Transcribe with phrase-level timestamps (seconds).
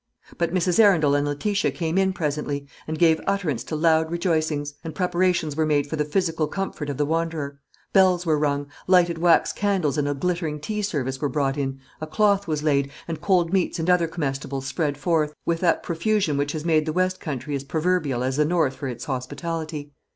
[0.39, 0.79] But Mrs.
[0.79, 5.63] Arundel and Letitia came in presently, and gave utterance to loud rejoicings; and preparations were
[5.67, 7.59] made for the physical comfort of the wanderer,
[7.93, 12.07] bells were rung, lighted wax candles and a glittering tea service were brought in, a
[12.07, 16.53] cloth was laid, and cold meats and other comestibles spread forth, with that profusion which
[16.53, 19.93] has made the west country as proverbial as the north for its hospitality.